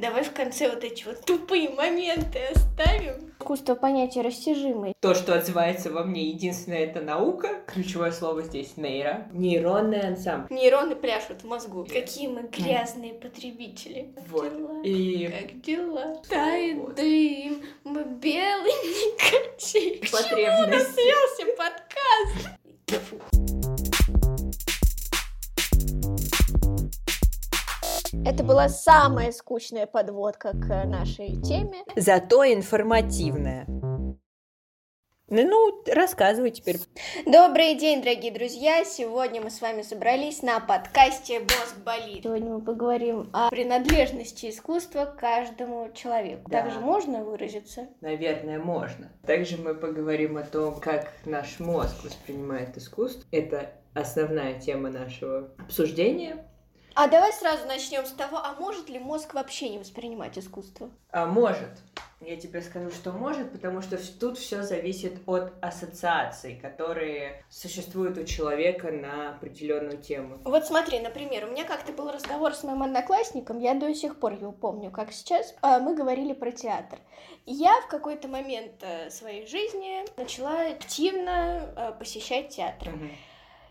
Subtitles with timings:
[0.00, 3.32] Давай в конце вот эти вот тупые моменты оставим.
[3.40, 4.92] Искусство понятия растяжимое.
[5.00, 7.62] То, что отзывается во мне, единственное, это наука.
[7.66, 9.26] Ключевое слово здесь нейро.
[9.32, 10.54] Нейронный ансамбль.
[10.54, 11.84] Нейроны пляшут в мозгу.
[11.90, 14.12] Какие мы грязные потребители.
[14.14, 14.52] Как Вот.
[14.52, 14.82] дела?
[14.84, 16.22] И Как дела?
[16.28, 16.94] Тает Вот.
[16.94, 19.96] дым, мы белые качели.
[19.98, 23.57] К чему свелся подкаст?
[28.24, 31.78] Это была самая скучная подводка к нашей теме.
[31.96, 33.64] зато информативная.
[35.30, 36.76] Ну, ну, рассказывай теперь.
[37.26, 38.82] Добрый день, дорогие друзья!
[38.84, 42.22] Сегодня мы с вами собрались на подкасте «Мозг болит».
[42.22, 43.50] Сегодня мы поговорим о...
[43.50, 46.50] Принадлежности искусства к каждому человеку.
[46.50, 46.62] Да.
[46.62, 47.88] Также можно выразиться?
[48.00, 49.12] Наверное, можно.
[49.26, 53.28] Также мы поговорим о том, как наш мозг воспринимает искусство.
[53.30, 56.47] Это основная тема нашего обсуждения.
[56.94, 60.90] А давай сразу начнем с того, а может ли мозг вообще не воспринимать искусство?
[61.10, 61.70] А может.
[62.20, 68.24] Я тебе скажу, что может, потому что тут все зависит от ассоциаций, которые существуют у
[68.24, 70.38] человека на определенную тему.
[70.42, 74.32] Вот смотри, например, у меня как-то был разговор с моим одноклассником, я до сих пор
[74.32, 75.54] его помню, как сейчас.
[75.62, 76.98] А, Мы говорили про театр.
[77.46, 82.88] И я в какой-то момент э, своей жизни начала активно э, посещать театр.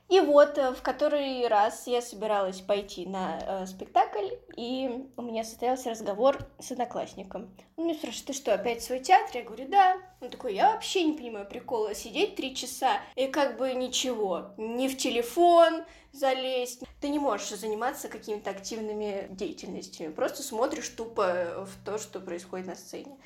[0.10, 5.44] И вот э, в который раз я собиралась пойти на э, спектакль, и у меня
[5.44, 7.54] состоялся разговор с одноклассником.
[7.76, 9.38] Он меня спрашивает, ты что, опять в свой театр?
[9.38, 9.98] Я говорю, да.
[10.22, 14.88] Он такой, я вообще не понимаю прикола, сидеть три часа и как бы ничего, не
[14.88, 16.84] в телефон залезть.
[17.02, 22.76] Ты не можешь заниматься какими-то активными деятельностями, просто смотришь тупо в то, что происходит на
[22.76, 23.18] сцене.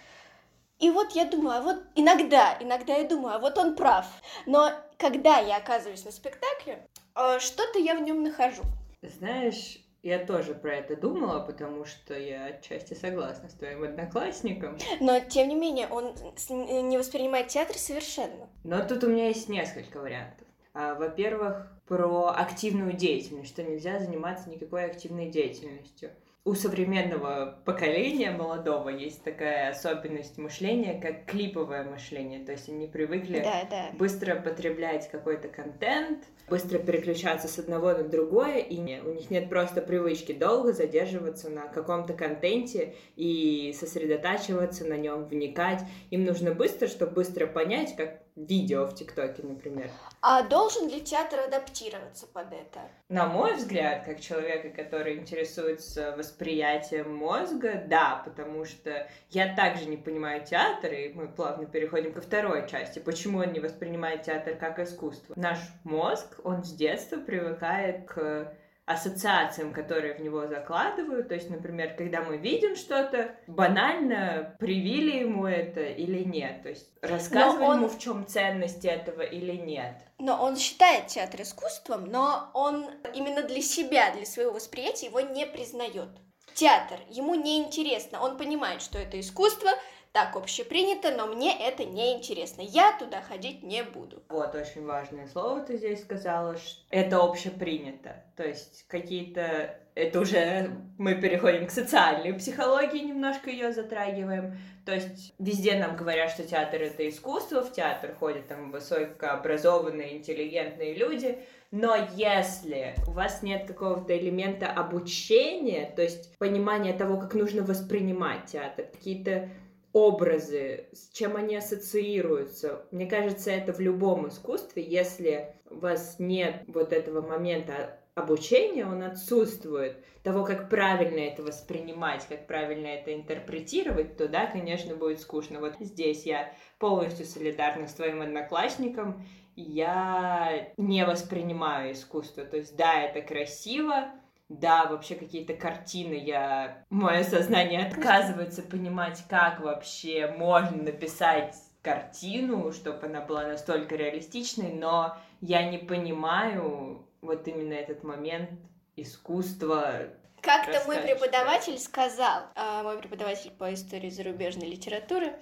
[0.81, 4.05] И вот я думаю, а вот иногда, иногда я думаю, а вот он прав.
[4.47, 8.63] Но когда я оказываюсь на спектакле, э, что-то я в нем нахожу.
[9.03, 14.79] Знаешь, я тоже про это думала, потому что я отчасти согласна с твоим одноклассником.
[14.99, 16.15] Но тем не менее, он
[16.49, 18.49] не воспринимает театр совершенно.
[18.63, 20.47] Но тут у меня есть несколько вариантов.
[20.73, 26.09] А, Во-первых, про активную деятельность, что нельзя заниматься никакой активной деятельностью.
[26.43, 32.43] У современного поколения молодого есть такая особенность мышления, как клиповое мышление.
[32.43, 33.89] То есть они привыкли Да, да.
[33.95, 39.83] быстро потреблять какой-то контент, быстро переключаться с одного на другое, и у них нет просто
[39.83, 45.81] привычки долго задерживаться на каком-то контенте и сосредотачиваться на нем, вникать.
[46.09, 49.89] Им нужно быстро, чтобы быстро понять, как видео в ТикТоке, например.
[50.21, 52.81] А должен ли театр адаптироваться под это?
[53.09, 59.97] На мой взгляд, как человека, который интересуется восприятием мозга, да, потому что я также не
[59.97, 62.99] понимаю театр, и мы плавно переходим ко второй части.
[62.99, 65.33] Почему он не воспринимает театр как искусство?
[65.35, 68.53] Наш мозг, он с детства привыкает к
[68.91, 71.29] ассоциациям, которые в него закладывают.
[71.29, 76.63] То есть, например, когда мы видим что-то, банально привили ему это или нет.
[76.63, 79.95] То есть рассказывали он- ему, в чем ценность этого или нет.
[80.19, 85.45] Но он считает театр искусством, но он именно для себя, для своего восприятия его не
[85.45, 86.09] признает.
[86.53, 88.21] Театр ему не интересно.
[88.21, 89.71] Он понимает, что это искусство,
[90.11, 92.61] так общепринято, но мне это не интересно.
[92.61, 94.21] Я туда ходить не буду.
[94.29, 96.57] Вот, очень важное слово ты здесь сказала.
[96.57, 98.23] ш- Это общепринято.
[98.35, 99.77] То есть какие-то...
[99.93, 104.57] Это уже мы переходим к социальной психологии, немножко ее затрагиваем.
[104.85, 110.93] То есть везде нам говорят, что театр это искусство, в театр ходят там высокообразованные, интеллигентные
[110.93, 111.39] люди.
[111.71, 118.45] Но если у вас нет какого-то элемента обучения, то есть понимания того, как нужно воспринимать
[118.47, 119.49] театр, какие-то
[119.93, 122.85] образы, с чем они ассоциируются.
[122.91, 129.03] Мне кажется, это в любом искусстве, если у вас нет вот этого момента обучения, он
[129.03, 135.59] отсутствует, того, как правильно это воспринимать, как правильно это интерпретировать, то да, конечно, будет скучно.
[135.59, 139.25] Вот здесь я полностью солидарна с твоим одноклассником,
[139.55, 142.45] я не воспринимаю искусство.
[142.45, 144.11] То есть, да, это красиво,
[144.59, 146.83] да, вообще какие-то картины, я...
[146.89, 155.17] Мое сознание отказывается понимать, как вообще можно написать картину, чтобы она была настолько реалистичной, но
[155.41, 158.49] я не понимаю вот именно этот момент
[158.95, 160.07] искусства.
[160.41, 165.33] Как-то мой преподаватель сказал, а, мой преподаватель по истории зарубежной литературы,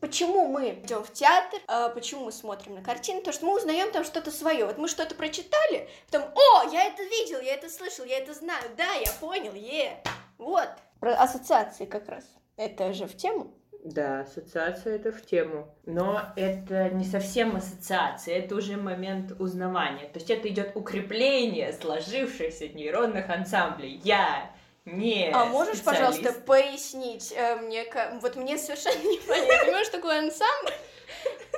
[0.00, 3.92] почему мы идем в театр, а, почему мы смотрим на картины, то что мы узнаем
[3.92, 4.66] там что-то свое.
[4.66, 8.64] Вот мы что-то прочитали, потом, о, я это видел, я это слышал, я это знаю,
[8.76, 10.02] да, я понял, е,
[10.38, 10.68] вот.
[10.98, 12.24] Про ассоциации как раз.
[12.56, 13.54] Это же в тему.
[13.84, 15.74] Да, ассоциация это в тему.
[15.86, 20.06] Но это не совсем ассоциация, это уже момент узнавания.
[20.08, 24.00] То есть это идет укрепление сложившихся нейронных ансамблей.
[24.04, 24.50] Я
[24.84, 29.84] не А можешь, пожалуйста, пояснить э, мне, ка- вот мне совершенно непонятно.
[29.84, 30.72] Что такое ансамбль,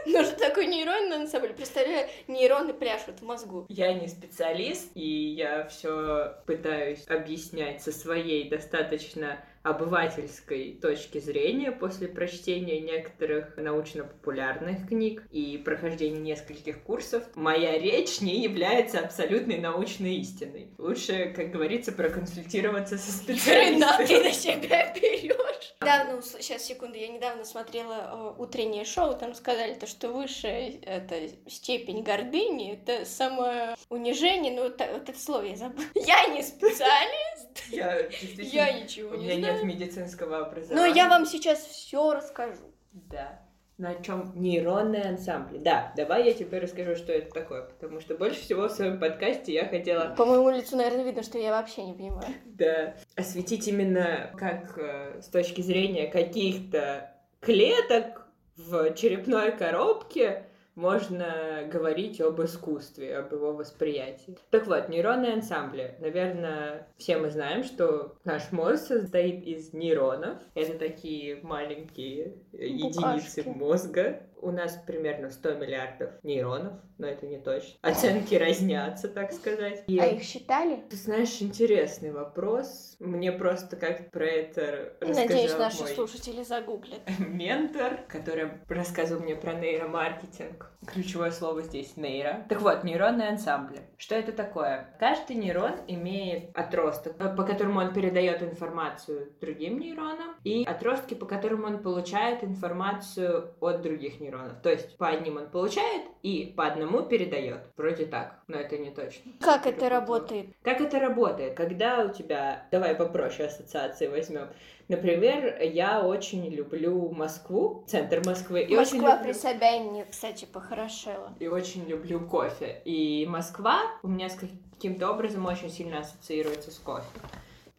[0.06, 1.52] но что такое нейронный ансамбль?
[1.54, 3.66] Представляю, нейроны пляшут в мозгу.
[3.68, 12.08] Я не специалист, и я все пытаюсь объяснять со своей достаточно обывательской точки зрения после
[12.08, 17.24] прочтения некоторых научно-популярных книг и прохождения нескольких курсов.
[17.34, 20.68] Моя речь не является абсолютной научной истиной.
[20.78, 24.22] Лучше, как говорится, проконсультироваться со Хрена ты специалистом.
[24.22, 25.74] на себя берешь.
[25.80, 31.28] Недавно, сейчас, секунду, я недавно смотрела э, утреннее шоу, там сказали то, что высшая это
[31.48, 35.86] степень гордыни, это самоунижение, ну вот, вот это слово я забыла.
[35.94, 37.31] Я не специалист,
[37.70, 37.96] Я
[38.38, 39.54] я ничего У не меня знаю.
[39.54, 40.94] нет медицинского Но образования.
[40.94, 42.72] я вам сейчас все расскажу.
[42.92, 43.40] Да.
[43.78, 45.58] На чем нейронные ансамбли.
[45.58, 49.52] Да, давай я тебе расскажу, что это такое, потому что больше всего в своем подкасте
[49.52, 52.26] я хотела По моему лицу, наверное, видно, что я вообще не понимаю.
[52.44, 57.10] да, осветить именно как э, с точки зрения каких-то
[57.40, 64.36] клеток в черепной коробке можно говорить об искусстве, об его восприятии.
[64.50, 65.96] Так вот, нейронные ансамбли.
[66.00, 70.38] Наверное, все мы знаем, что наш мозг состоит из нейронов.
[70.54, 73.58] Это такие маленькие э, единицы Букашки.
[73.58, 74.22] мозга.
[74.42, 77.78] У нас примерно 100 миллиардов нейронов, но это не точно.
[77.80, 79.84] Оценки разнятся, так сказать.
[79.86, 80.82] И- А их считали?
[80.90, 82.96] ты знаешь, интересный вопрос.
[82.98, 87.00] Мне просто как про это рассказал Надеюсь, наши мой слушатели загуглят.
[87.20, 90.72] ментор, который рассказывал мне про нейромаркетинг.
[90.92, 92.44] Ключевое слово здесь нейро.
[92.48, 93.82] Так вот, нейронные ансамбли.
[93.96, 94.92] Что это такое?
[94.98, 101.26] Каждый нейрон имеет отросток, э, по которому он передает информацию другим нейронам, и отростки, по
[101.26, 104.31] которым он получает информацию от других нейронов.
[104.62, 107.60] То есть по одним он получает и по одному передает.
[107.76, 109.32] Вроде так, но это не точно.
[109.40, 110.46] Как это работает?
[110.62, 111.54] Как это работает?
[111.54, 112.66] Когда у тебя...
[112.70, 114.48] Давай попроще ассоциации возьмем.
[114.88, 118.62] Например, я очень люблю Москву, центр Москвы.
[118.62, 119.22] И очень люблю...
[119.22, 121.32] при Собянине, кстати, похорошела.
[121.38, 122.82] И очень люблю кофе.
[122.84, 127.06] И Москва у меня с каким-то образом очень сильно ассоциируется с кофе.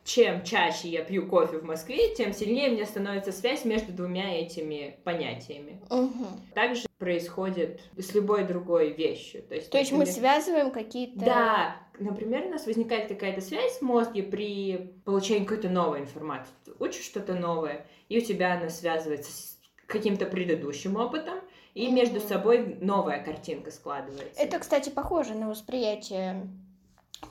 [0.04, 5.00] Чем чаще я пью кофе в Москве, тем сильнее меня становится связь между двумя этими
[5.06, 5.80] понятиями.
[5.90, 6.28] Мгм.
[6.54, 9.44] Также происходит с любой другой вещью.
[9.44, 11.20] То есть, То есть мы например, связываем какие-то...
[11.20, 16.52] Да, например, у нас возникает какая-то связь в мозге при получении какой-то новой информации.
[16.66, 19.58] Ты учишь что-то новое, и у тебя она связывается с
[19.88, 21.40] каким-то предыдущим опытом,
[21.76, 24.42] и между собой новая картинка складывается.
[24.42, 26.48] Это, кстати, похоже на восприятие...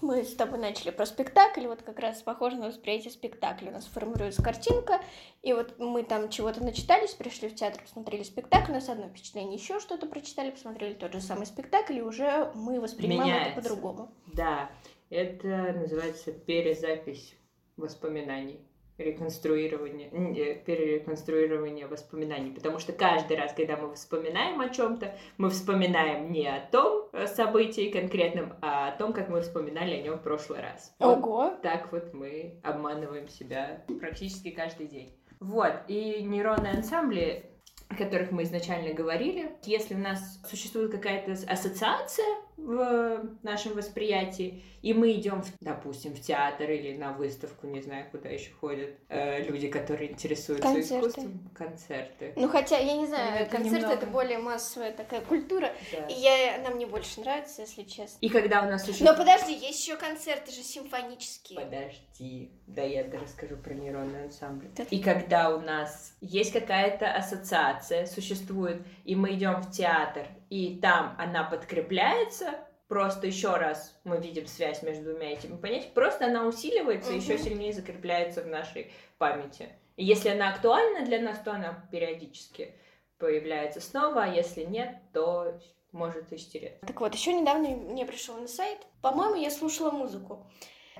[0.00, 3.70] Мы с тобой начали про спектакль, вот как раз похоже на восприятие спектакля.
[3.70, 5.00] У нас формируется картинка,
[5.42, 9.54] и вот мы там чего-то начитались, пришли в театр, посмотрели спектакль, у нас одно впечатление,
[9.54, 13.52] еще что-то прочитали, посмотрели тот же самый спектакль, и уже мы воспринимаем Меняется.
[13.52, 14.12] это по-другому.
[14.32, 14.70] Да,
[15.10, 17.34] это называется перезапись
[17.76, 18.60] воспоминаний.
[18.98, 22.50] Реконструирование, н- э, перереконструирование воспоминаний.
[22.50, 27.26] Потому что каждый раз, когда мы вспоминаем о чем-то, мы вспоминаем не о том э,
[27.26, 30.94] событии конкретном, а о том, как мы вспоминали о нем в прошлый раз.
[30.98, 31.54] Вот Ого!
[31.62, 35.16] так вот мы обманываем себя практически каждый день.
[35.40, 37.46] Вот, и нейронные ансамбли,
[37.88, 42.26] о которых мы изначально говорили, если у нас существует какая-то ассоциация
[42.62, 48.28] в нашем восприятии, и мы идем, допустим, в театр или на выставку, не знаю, куда
[48.28, 51.08] еще ходят э, люди, которые интересуются Концерты.
[51.08, 52.32] искусством, концерты.
[52.36, 53.94] Ну, хотя, я не знаю, Это концерты немного.
[53.94, 56.06] это более массовая такая культура, Да.
[56.06, 58.18] и я, она мне больше нравится, если честно.
[58.20, 59.18] И когда у нас Но существует...
[59.18, 61.60] подожди, есть еще концерты же симфонические.
[61.60, 64.70] Подожди, да я расскажу про нейронные ансамбли.
[64.76, 64.84] Да.
[64.90, 71.16] И когда у нас есть какая-то ассоциация, существует, и мы идем в театр, и там
[71.18, 77.10] она подкрепляется, просто еще раз мы видим связь между двумя этими понятиями, просто она усиливается,
[77.10, 79.70] и еще сильнее закрепляется в нашей памяти.
[79.96, 82.74] И если она актуальна для нас, то она периодически
[83.16, 85.58] появляется снова, а если нет, то
[85.90, 86.84] может исчереться.
[86.86, 88.78] Так вот, еще недавно мне пришел на сайт.
[89.00, 90.46] По-моему, я слушала музыку.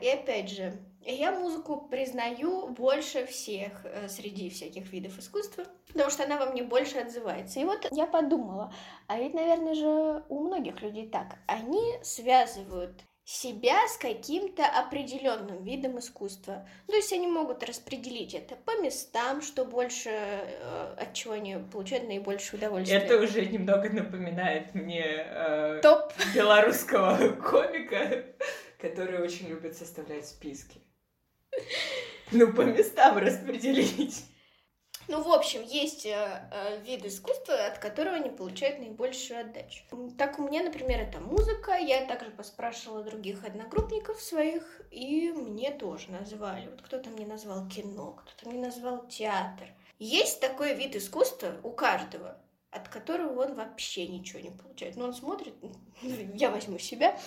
[0.01, 0.73] И опять же,
[1.05, 6.63] я музыку признаю больше всех э, среди всяких видов искусства, потому что она во мне
[6.63, 7.61] больше отзывается.
[7.61, 8.73] И вот я подумала,
[9.09, 11.39] а ведь, наверное же, у многих людей так.
[11.47, 16.69] Они связывают себя с каким-то определенным видом искусства.
[16.89, 22.09] То есть они могут распределить это по местам, что больше, э, от чего они получают
[22.09, 23.01] наибольшее удовольствие.
[23.01, 28.25] Это уже немного напоминает мне э, топ белорусского комика,
[28.81, 30.81] который очень любит составлять списки.
[32.31, 34.25] Ну, по местам распределить.
[35.09, 39.83] Ну, в общем, есть э, э, вид искусства, от которого они получают наибольшую отдачу.
[40.17, 41.77] Так у меня, например, это музыка.
[41.77, 46.69] Я также поспрашивала других одногруппников своих, и мне тоже назвали.
[46.69, 49.67] Вот кто-то мне назвал кино, кто-то мне назвал театр.
[49.99, 52.39] Есть такой вид искусства у каждого,
[52.71, 54.97] от которого он вообще ничего не получает.
[54.97, 55.55] Но он смотрит,
[56.35, 57.19] я возьму себя,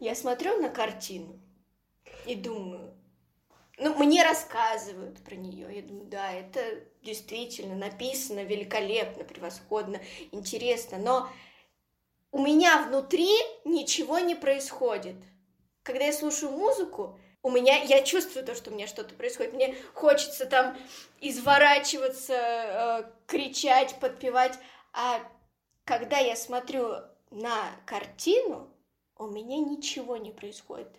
[0.00, 1.40] я смотрю на картину
[2.26, 2.94] и думаю,
[3.78, 5.74] ну, мне рассказывают про нее.
[5.74, 10.00] Я думаю, да, это действительно написано великолепно, превосходно,
[10.30, 11.28] интересно, но
[12.30, 13.30] у меня внутри
[13.64, 15.16] ничего не происходит.
[15.82, 19.52] Когда я слушаю музыку, у меня, я чувствую то, что у меня что-то происходит.
[19.52, 20.76] Мне хочется там
[21.20, 24.58] изворачиваться, э, кричать, подпевать.
[24.92, 25.20] А
[25.84, 26.94] когда я смотрю
[27.30, 28.70] на картину,
[29.16, 30.90] у меня ничего не происходит.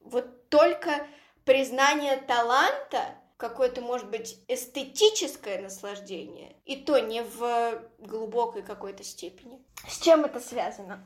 [0.00, 1.06] Вот только
[1.44, 9.60] признание таланта, какое-то, может быть, эстетическое наслаждение, и то не в глубокой какой-то степени.
[9.88, 11.04] С чем это связано?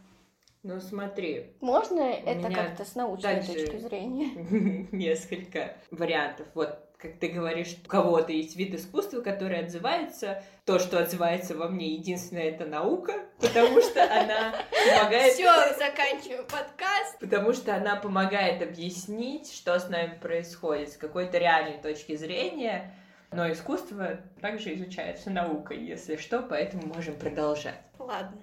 [0.62, 1.52] Ну смотри.
[1.60, 4.88] Можно это как-то с научной точки зрения?
[4.92, 6.48] Несколько вариантов.
[6.54, 10.42] Вот как ты говоришь, у кого-то есть вид искусства, который отзывается.
[10.64, 15.34] То, что отзывается во мне, единственное, это наука, потому что она помогает...
[15.34, 17.18] Все, заканчиваем подкаст.
[17.20, 22.94] Потому что она помогает объяснить, что с нами происходит с какой-то реальной точки зрения.
[23.32, 27.80] Но искусство также изучается наукой, если что, поэтому можем продолжать.
[27.98, 28.42] Ладно.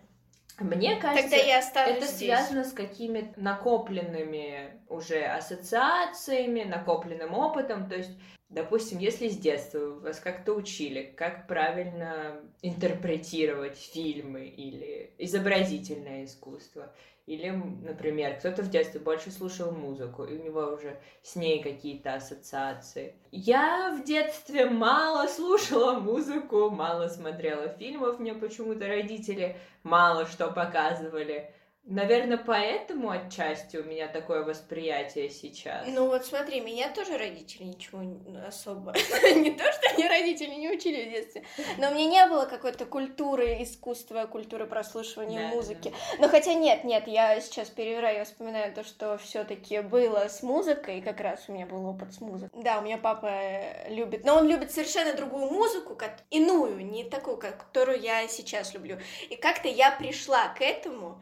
[0.59, 2.17] Мне кажется, Тогда я это здесь.
[2.17, 7.89] связано с какими-то накопленными уже ассоциациями, накопленным опытом.
[7.89, 8.11] То есть
[8.53, 16.93] Допустим, если с детства вас как-то учили, как правильно интерпретировать фильмы или изобразительное искусство,
[17.25, 22.13] или, например, кто-то в детстве больше слушал музыку, и у него уже с ней какие-то
[22.13, 23.15] ассоциации.
[23.31, 31.51] Я в детстве мало слушала музыку, мало смотрела фильмов, мне почему-то родители мало что показывали.
[31.85, 35.85] Наверное, поэтому отчасти у меня такое восприятие сейчас.
[35.85, 38.01] Ну вот смотри, меня тоже родители ничего
[38.47, 38.93] особо...
[39.35, 41.43] Не то, что они родители не учили в детстве,
[41.77, 45.93] но у меня не было какой-то культуры искусства, культуры прослушивания музыки.
[46.19, 50.41] Но хотя нет, нет, я сейчас перевираю, я вспоминаю то, что все таки было с
[50.41, 52.63] музыкой, как раз у меня был опыт с музыкой.
[52.63, 53.41] Да, у меня папа
[53.89, 55.97] любит, но он любит совершенно другую музыку,
[56.29, 58.99] иную, не такую, которую я сейчас люблю.
[59.29, 61.21] И как-то я пришла к этому,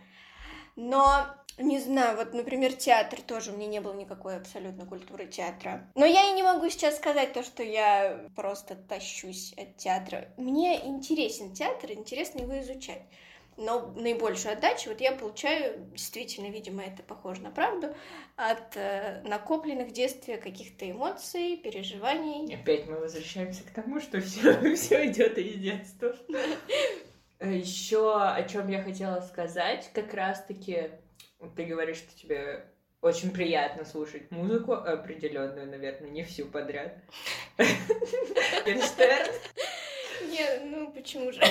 [0.76, 1.26] но
[1.58, 5.88] не знаю, вот, например, театр тоже, у меня не было никакой абсолютно культуры театра.
[5.96, 10.28] Но я и не могу сейчас сказать то, что я просто тащусь от театра.
[10.38, 13.02] Мне интересен театр, интересно его изучать.
[13.58, 17.94] Но наибольшую отдачу вот я получаю, действительно, видимо, это похоже на правду,
[18.38, 22.56] от э, накопленных в детстве каких-то эмоций, переживаний.
[22.56, 24.52] Опять мы возвращаемся к тому, что все,
[25.06, 26.16] идет из детства.
[27.42, 30.92] Еще о чем я хотела сказать, как раз-таки
[31.56, 32.66] ты говоришь, что тебе
[33.02, 37.00] очень приятно слушать музыку определенную, наверное, не всю подряд.
[37.58, 39.34] Герштерн.
[40.30, 41.42] Не, ну почему же?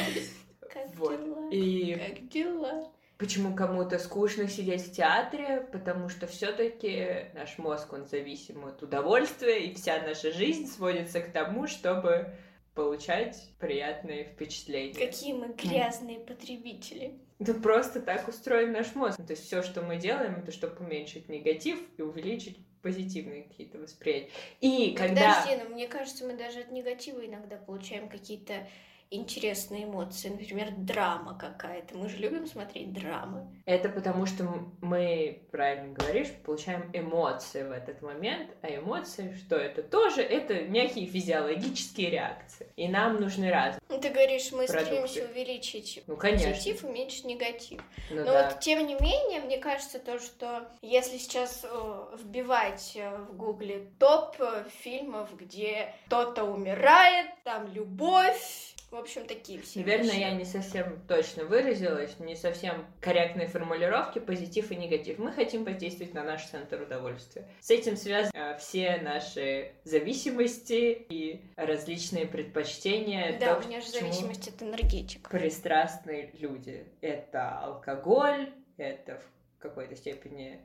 [0.72, 1.50] Как дела?
[1.98, 2.92] Как дела?
[3.18, 5.68] Почему кому-то скучно сидеть в театре?
[5.72, 11.32] Потому что все-таки наш мозг, он зависим от удовольствия, и вся наша жизнь сводится к
[11.32, 12.32] тому, чтобы
[12.74, 14.94] получать приятные впечатления.
[14.94, 16.26] Какие мы грязные mm.
[16.26, 17.18] потребители.
[17.38, 19.16] Да просто так устроен наш мозг.
[19.16, 24.30] То есть все, что мы делаем, это чтобы уменьшить негатив и увеличить позитивные какие-то восприятия.
[24.60, 25.42] И когда...
[25.42, 28.66] Подожди, но мне кажется, мы даже от негатива иногда получаем какие-то
[29.10, 31.96] интересные эмоции, например, драма какая-то.
[31.96, 33.46] Мы же любим смотреть драмы.
[33.66, 34.44] Это потому, что
[34.80, 41.06] мы, правильно говоришь, получаем эмоции в этот момент, а эмоции, что это тоже, это мягкие
[41.06, 42.68] физиологические реакции.
[42.76, 43.80] И нам нужны разные.
[44.00, 44.84] Ты говоришь, мы продукты.
[44.86, 46.50] стремимся увеличить ну, конечно.
[46.50, 47.82] позитив, уменьшить негатив.
[48.10, 48.50] Ну, Но да.
[48.50, 53.88] вот, тем не менее, мне кажется, то, что если сейчас э, вбивать э, в гугле
[53.98, 59.80] топ э, фильмов, где кто-то умирает, там любовь, в общем, такие все.
[59.80, 60.18] Наверное, вещи.
[60.18, 65.18] я не совсем точно выразилась, не совсем корректные формулировки, позитив и негатив.
[65.18, 67.48] Мы хотим воздействовать на наш центр удовольствия.
[67.60, 73.38] С этим связаны э, все наши зависимости и различные предпочтения.
[73.38, 75.28] Да, то, у меня же зависимость от энергетик.
[75.28, 76.84] Пристрастные люди.
[77.00, 80.60] Это алкоголь, это в какой-то степени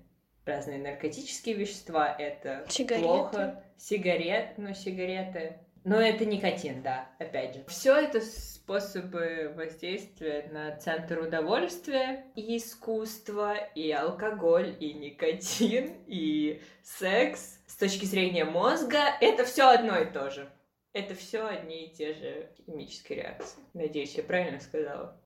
[0.46, 3.04] разные наркотические вещества, это Сигареты.
[3.04, 3.64] плохо.
[3.78, 7.64] Сигарет, ну, сигареты но это никотин, да, опять же.
[7.68, 17.60] Все это способы воздействия на центр удовольствия, и искусство, и алкоголь, и никотин, и секс.
[17.68, 20.52] С точки зрения мозга, это все одно и то же.
[20.92, 23.62] Это все одни и те же химические реакции.
[23.76, 25.22] Надеюсь, я правильно сказала.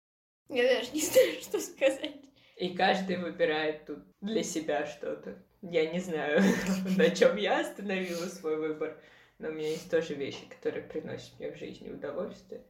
[0.50, 2.18] Я даже не знаю, что сказать.
[2.58, 5.42] И каждый выбирает тут для себя что-то.
[5.62, 6.42] Я не знаю,
[6.98, 9.00] на чем я остановила свой выбор,
[9.40, 12.62] но у меня есть тоже вещи, которые приносят мне в жизни удовольствие.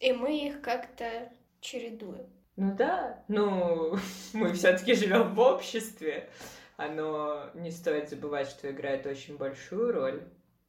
[0.00, 2.26] И мы их как-то чередуем.
[2.56, 3.96] Ну да, ну
[4.32, 6.28] мы все-таки живем в обществе.
[6.76, 10.22] Оно не стоит забывать, что играет очень большую роль.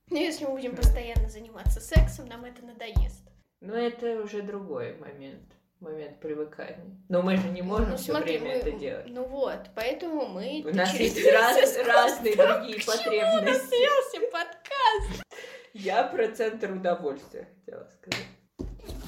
[0.10, 3.28] Но если мы будем постоянно заниматься сексом, нам это надоест.
[3.62, 5.44] Но это уже другой момент
[5.80, 6.96] момент привыкания.
[7.10, 9.06] Но мы же не можем Ну, все смотри, время мы- это делать.
[9.10, 10.64] Ну вот, поэтому мы...
[10.66, 13.76] У нас есть раз- разные другие К чему потребности.
[14.78, 15.24] Подкаст?
[15.74, 18.28] Я про центр удовольствия хотела сказать.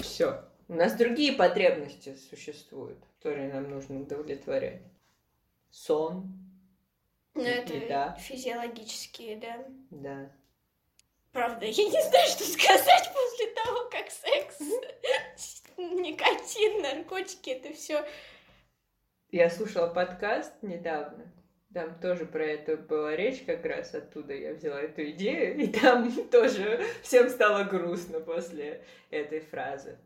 [0.02, 0.46] Все.
[0.68, 4.82] У нас другие потребности существуют, которые нам нужно удовлетворять.
[5.70, 6.34] Сон,
[7.36, 8.16] Ну, это Еда.
[8.20, 9.66] физиологические, да.
[9.92, 10.32] да.
[11.32, 14.60] Правда, я не знаю, что сказать после того, как секс,
[15.78, 18.06] никотин, наркотики, это все.
[19.32, 21.32] Я слушала подкаст недавно.
[21.76, 26.10] Там тоже про это была речь, как раз оттуда я взяла эту идею, и там
[26.32, 30.00] тоже всем стало грустно после этой фразы.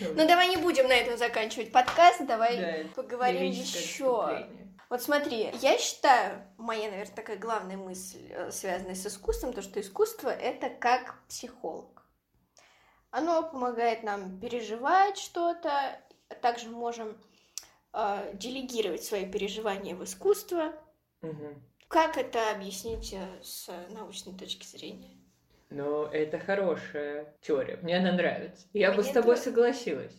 [0.00, 4.48] Ну давай не будем на этом заканчивать подкаст, давай Да, поговорим еще.
[4.88, 9.82] Вот смотри, я считаю, моя, наверное, такая главная мысль, э, связанная с искусством, то, что
[9.82, 12.06] искусство— это как психолог.
[13.10, 16.00] Оно помогает нам переживать что-то,
[16.40, 17.18] также можем
[17.98, 20.72] э, делегировать свои переживания в искусство.
[21.20, 21.62] Мгм.
[21.88, 25.16] Как это объяснить э, с научной точки зрения?
[25.70, 27.76] Ну, это хорошая теория.
[27.82, 28.66] Мне она нравится.
[28.72, 29.44] Я бы Мне с тобой тоже.
[29.50, 30.14] согласилась.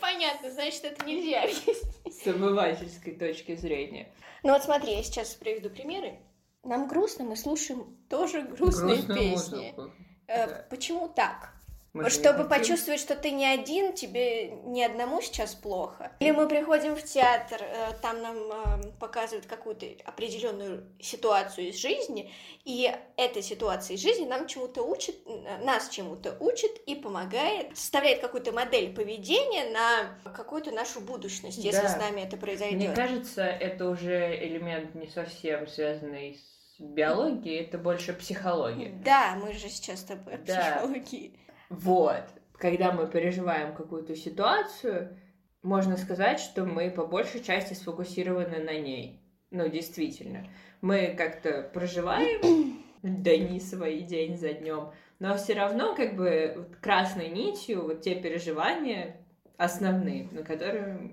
[0.00, 1.78] Понятно, значит, это нельзя объяснить.
[2.22, 4.12] С обывательской точки зрения.
[4.42, 6.18] Ну вот смотри, я сейчас приведу примеры.
[6.62, 9.56] Нам грустно, мы слушаем тоже грустные Грустную песни.
[9.74, 9.92] музыку.
[10.28, 10.66] Э, Да.
[10.70, 11.52] Почему так?
[11.92, 16.10] Мы не чтобы почувствовать, что ты не один, тебе ни одному сейчас плохо.
[16.20, 22.30] Или мы приходим в театр, э, там нам э, показывают какую-то определенную ситуацию из жизни,
[22.64, 28.20] и эта ситуация из жизни нам чему-то учит, э, нас чему-то учит и помогает, составляет
[28.20, 31.88] какую-то модель поведения на какую-то нашу будущность, если Да.
[31.88, 32.96] с нами это Мне произойдет.
[32.96, 38.98] кажется, это уже элемент не совсем связанный с биологией, это больше психология.
[39.04, 40.58] Да, мы же сейчас с тобой о Да.
[40.78, 41.38] психологии.
[41.72, 42.24] Вот.
[42.58, 45.16] Когда мы переживаем какую-то ситуацию,
[45.62, 49.20] можно сказать, что мы по большей части сфокусированы на ней.
[49.50, 50.46] Ну, действительно.
[50.80, 57.84] Мы как-то проживаем дни свои день за днем, но все равно как бы красной нитью
[57.84, 59.16] вот те переживания
[59.56, 61.12] основные, на которые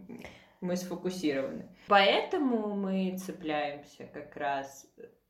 [0.62, 1.68] мы сфокусированы.
[1.88, 4.88] Поэтому мы цепляемся как раз,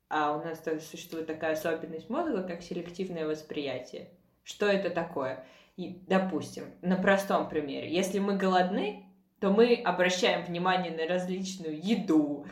[0.09, 4.09] а у нас тоже существует такая особенность мозга, как селективное восприятие.
[4.49, 5.45] Что это такое?
[5.77, 9.05] И, допустим, на простом примере, если мы голодны,
[9.39, 12.47] то мы обращаем внимание на различную еду,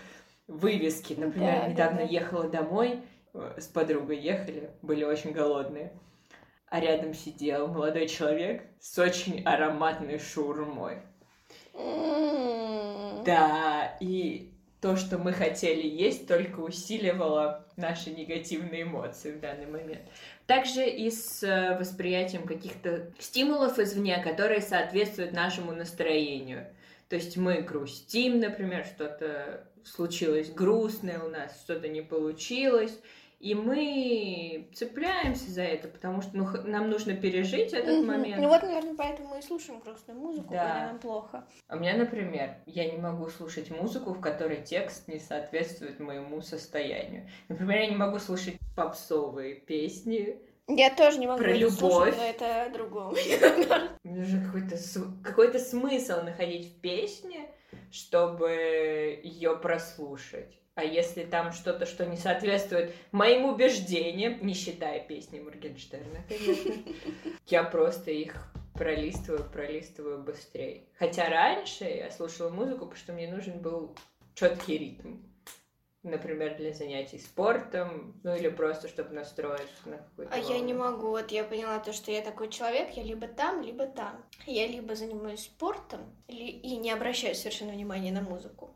[0.48, 1.14] вывески.
[1.14, 2.04] Например, Да, да, недавно да.
[2.04, 3.02] ехала домой,
[3.34, 5.92] э, с подругой ехали, были очень голодные.
[6.70, 11.00] А рядом сидел молодой человек с очень ароматной шаурмой.
[11.74, 13.24] М.
[13.26, 14.54] Да, и
[14.88, 20.04] то, что мы хотели есть, только усиливало наши негативные эмоции в данный момент.
[20.46, 26.68] Также и с э, восприятием каких-то стимулов извне, которые соответствуют нашему настроению.
[27.10, 32.98] То есть мы грустим, например, что-то случилось грустное у нас, что-то не получилось,
[33.40, 38.08] и мы цепляемся за это, потому что ну, нам нужно пережить этот Мгм.
[38.08, 38.42] момент.
[38.42, 40.64] Ну вот, наверное, поэтому мы и слушаем грустную музыку, Да.
[40.66, 41.48] когда нам плохо.
[41.68, 46.42] А у меня, например, я не могу слушать музыку, в которой текст не соответствует моему
[46.42, 47.30] состоянию.
[47.48, 50.40] Например, я не могу слушать попсовые песни.
[50.68, 51.78] Я тоже не могу Про любовь.
[51.78, 53.14] слушать, но это о другом.
[54.04, 54.76] Мне нужно какой-то
[55.24, 57.52] какой-то смысл находить в песне,
[57.92, 60.58] чтобы ее прослушать.
[60.78, 66.74] А если там что-то, что не соответствует моим убеждениям, не считая песни Моргенштерна, конечно,
[67.48, 68.36] я просто их
[68.76, 70.84] пролистываю, пролистываю быстрее.
[71.00, 73.96] Хотя раньше я слушала музыку, потому что мне нужен был
[74.36, 75.16] четкий ритм.
[76.04, 80.92] Например, для занятий спортом, ну или просто, чтобы настроиться на какой-то А я не волну.
[80.92, 81.08] могу.
[81.08, 84.24] Вот я поняла то, что я такой человек, я либо там, либо там.
[84.46, 88.76] Я либо занимаюсь спортом ли- и не обращаю совершенно внимания на музыку.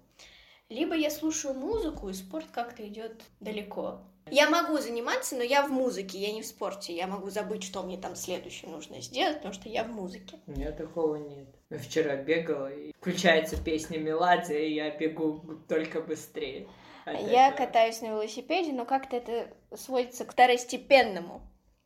[0.71, 3.99] Либо я слушаю музыку, и спорт как-то идет далеко.
[4.29, 6.95] Я могу заниматься, но я в музыке, я не в спорте.
[6.95, 10.39] Я могу забыть, что мне там следующее нужно сделать, потому что я в музыке.
[10.47, 11.49] У меня такого нет.
[11.69, 16.69] Я вчера бегала, и включается песня Меладзе, и я бегу только быстрее.
[17.05, 17.65] Я этого.
[17.65, 21.41] катаюсь на велосипеде, но как-то это сводится к второстепенному.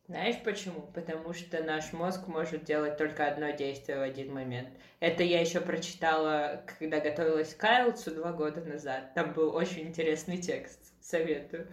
[0.08, 0.82] Знаешь почему?
[0.94, 4.68] Потому что наш мозг может делать только одно действие в один момент.
[5.00, 9.14] Это я еще прочитала, когда готовилась к IELTS два года назад.
[9.14, 11.66] Там был очень интересный текст, советую.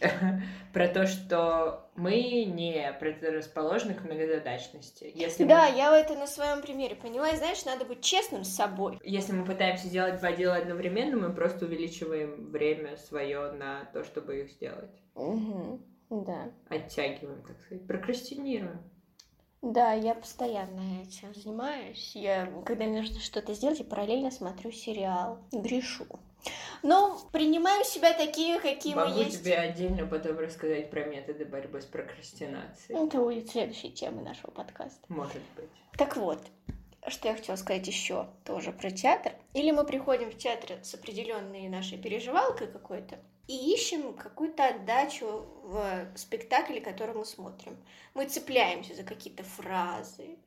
[0.72, 5.10] Про то, что мы не предрасположены к многозадачности.
[5.12, 7.28] Если Да, мы, я это на своем примере поняла.
[7.30, 8.98] И знаешь, надо быть честным с собой.
[9.02, 14.40] если мы пытаемся сделать два дела одновременно, мы просто увеличиваим время свое на то, чтобы
[14.40, 14.90] их сделать.
[15.14, 15.84] Мгм.
[16.10, 16.50] Да.
[16.68, 18.82] Оттягиваем, как сказать, прокрастинируем.
[19.62, 22.12] Да, я постоянно этим занимаюсь.
[22.16, 25.38] Я, когда мне нужно что-то сделать, я параллельно смотрю сериал.
[25.52, 26.06] Грешу.
[26.82, 29.40] Но принимаю себя такие, какие мы Могу есть.
[29.40, 33.06] тебе отдельно потом рассказать про методы борьбы с прокрастинацией.
[33.06, 35.00] Это будет следующей темой нашего подкаста.
[35.08, 35.68] Может быть.
[35.98, 36.40] Так вот,
[37.08, 39.32] что я хотела сказать еще тоже про театр.
[39.54, 46.06] Или мы приходим в театр с определенной нашей переживалкой какой-то и ищем какую-то отдачу в
[46.14, 47.76] спектакле, который мы смотрим.
[48.14, 50.38] Мы цепляемся за какие-то фразы,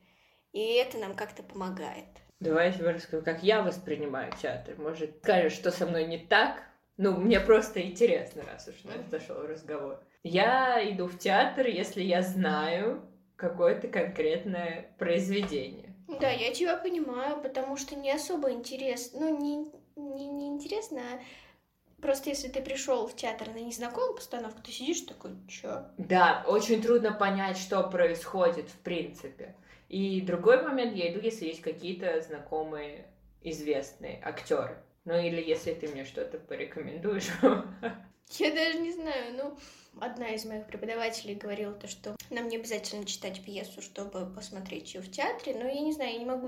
[0.54, 2.06] и это нам как-то помогает.
[2.40, 4.76] Давай я тебе расскажу, как я воспринимаю театр.
[4.78, 6.64] Может, скажешь, что со мной не так?
[6.98, 10.00] Ну, мне просто интересно, раз уж у нас зашел разговор.
[10.24, 13.02] Я иду в театр, если я знаю
[13.36, 15.93] какое-то конкретное произведение.
[16.20, 19.56] Да, я тебя понимаю, потому что не особо интересно, ну, не,
[19.96, 25.02] не, не интересно, а просто если ты пришел в театр на незнакомую постановку, ты сидишь
[25.02, 25.86] такой, чё?
[25.98, 29.56] Да, очень трудно понять, что происходит в принципе.
[29.90, 33.06] И другой момент, я иду, если есть какие-то знакомые,
[33.42, 34.78] известные актеры.
[35.06, 37.30] Ну или если ты мне что-то порекомендуешь.
[38.40, 39.58] Я даже не знаю, ну,
[40.00, 45.02] одна из моих преподавателей говорила то, что нам не обязательно читать пьесу, чтобы посмотреть ее
[45.02, 46.48] в театре, но я не знаю, я не могу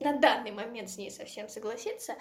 [0.00, 2.14] на данный момент с ней совсем согласиться,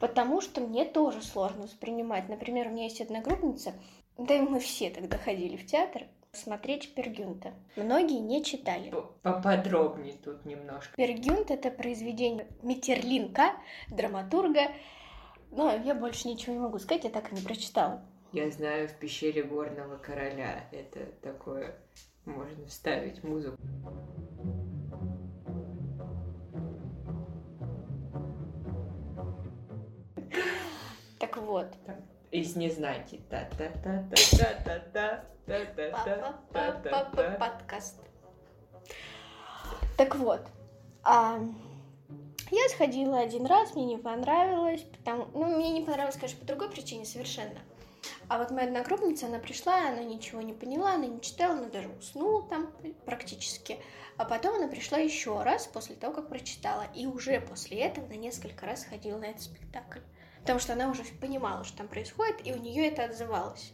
[0.00, 2.28] потому что мне тоже сложно воспринимать.
[2.28, 3.72] Например, у меня есть одногруппница,
[4.18, 7.54] да и мы все тогда ходили в театр смотреть Пергюнта.
[7.76, 8.92] Многие не читали.
[9.22, 10.94] Поподробнее тут немножко.
[10.94, 13.52] Пергюнт— это произведение Метерлинка,
[13.88, 14.72] драматурга.
[15.50, 18.04] Но я больше ничего не могу сказать, я так и не прочитала.
[18.32, 20.68] Я знаю в пещере горного короля.
[20.72, 21.76] Это такое
[22.24, 23.56] можно вставить музыку.
[31.18, 31.66] Так вот,
[32.30, 33.20] Из незнайки.
[33.30, 35.24] Та-та-та-та-та-та-та.
[35.46, 37.30] Та-та-та-та-та-та.
[37.38, 38.00] подкаст.
[39.96, 40.40] Так вот,
[41.02, 41.38] а,
[42.50, 46.68] я сходила один раз, мне не понравилось, потому, ну, мне не понравилось, конечно, по другой
[46.70, 47.58] причине совершенно.
[48.28, 51.88] А вот моя одногруппница, она пришла, она ничего не поняла, она не читала, она даже
[51.88, 52.72] уснула там
[53.04, 53.78] практически.
[54.16, 56.84] А потом она пришла еще раз после того, как прочитала.
[56.94, 60.00] И уже после этого на несколько раз ходила на этот спектакль.
[60.40, 63.72] Потому что она уже понимала, что там происходит, и у нее это отзывалось.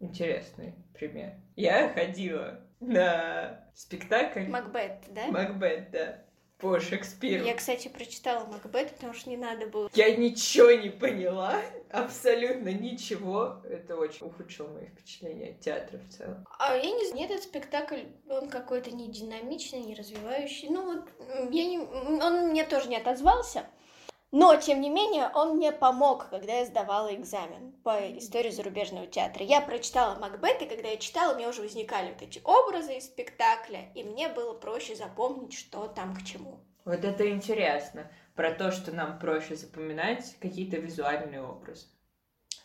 [0.00, 1.34] Интересный пример.
[1.56, 5.28] Я ходила на спектакль Макбет, да?
[5.28, 6.24] Макбет, да,
[6.62, 7.44] по Шекспиру.
[7.44, 9.90] Я, кстати, прочитала Макбет, потому что не надо было.
[9.94, 13.60] Я ничего не поняла, абсолютно ничего.
[13.68, 16.46] Это очень ухудшило мои впечатления от театра в целом.
[16.60, 20.68] А я не знаю, этот спектакль, он какой-то не динамичный, не развивающий.
[20.68, 21.08] Ну вот,
[21.50, 21.80] я не...
[21.80, 23.66] он мне тоже не отозвался.
[24.32, 29.44] Но, тем не менее, он мне помог, когда я сдавала экзамен по истории зарубежного театра.
[29.44, 33.04] Я прочитала Макбет, и когда я читала, у меня уже возникали вот эти образы из
[33.04, 36.60] спектакля, и мне было проще запомнить, что там к чему.
[36.86, 38.10] Вот это интересно.
[38.34, 41.86] Про то, что нам проще запоминать какие-то визуальные образы.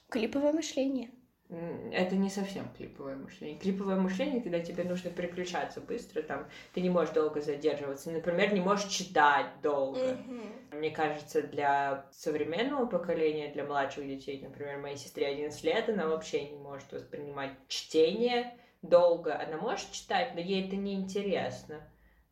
[0.10, 1.12] Клиповое мышление.
[1.50, 3.58] Это не совсем клиповое мышление.
[3.58, 8.12] Клиповое мышление, когда тебе нужно переключаться быстро, там ты не можешь долго задерживаться.
[8.12, 10.18] Например, не можешь читать долго.
[10.28, 10.80] Мгм.
[10.80, 16.50] Мне кажется, для современного поколения, для младших детей, например, моей сестре 11 лет, она вообще
[16.50, 19.40] не может воспринимать чтение долго.
[19.40, 21.90] Она может читать, но ей это не интересно.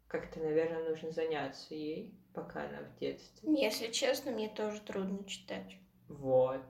[0.08, 3.50] Как-то, наверное, нужно заняться ей, пока она в детстве.
[3.58, 5.78] Если честно, мне тоже трудно читать.
[6.10, 6.62] Вот.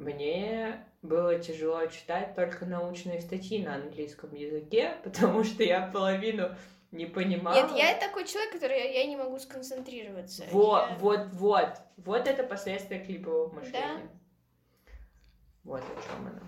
[0.00, 6.56] Мне было тяжело читать только научные статьи на английском языке, потому что я половину
[6.90, 7.54] не понимала.
[7.54, 10.44] Нет, я такой человек, который я, не могу сконцентрироваться.
[10.50, 11.68] Вот, Я- вот, вот.
[11.98, 14.08] Вот это последствия клипового мышления.
[15.64, 16.40] Вот о чем она.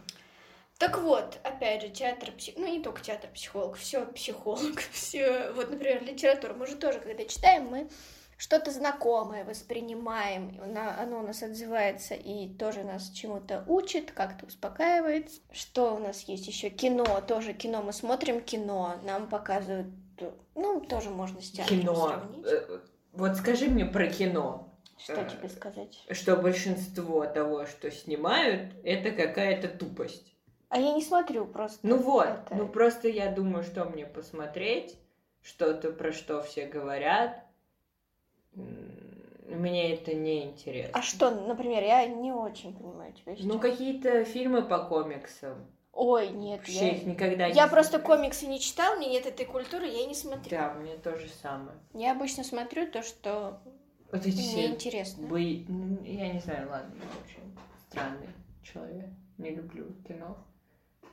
[0.79, 5.71] Так вот, опять же, театр, пси- ну не только театр, психолог, все психолог, все, вот,
[5.71, 7.89] например, литературу, мы же тоже, когда читаем, мы
[8.43, 10.61] что-то знакомое воспринимаем,
[10.99, 15.31] оно у нас отзывается и тоже нас чему-то учит, как-то успокаивает.
[15.53, 16.69] Что у нас есть еще?
[16.69, 19.87] Кино, тоже кино, мы смотрим кино, нам показывают,
[20.57, 21.95] ну, тоже можно с театром Кино.
[22.09, 22.47] сравнить.
[22.47, 22.81] Э,
[23.13, 24.75] Вот скажи мне про кино.
[24.99, 26.05] Что Э, тебе сказать?
[26.11, 30.35] что большинство того, что снимают, это какая-то тупость.
[30.69, 31.79] А я не смотрю просто.
[31.87, 32.57] Ну вот, это.
[32.57, 34.99] ну просто я думаю, что мне посмотреть,
[35.43, 37.45] что-то про что все говорят.
[38.55, 40.99] Мне это не интересно.
[40.99, 43.47] А что, например, я не очень понимаю тебя сейчас.
[43.47, 45.67] Ну, какие-то фильмы по комиксам.
[45.93, 46.93] Ой, нет, Вообще я...
[46.93, 50.49] их никогда не Я просто комиксы не читал, мне нет этой культуры, я не смотрю.
[50.51, 51.77] Да, мне то же самое.
[51.93, 53.61] Я обычно смотрю то, что
[54.11, 55.27] Вот эти мне все интересно.
[55.27, 55.67] Вы...
[55.69, 58.29] ну, Я не знаю, ладно, я очень странный
[58.63, 59.11] человек.
[59.37, 60.39] Не люблю кино.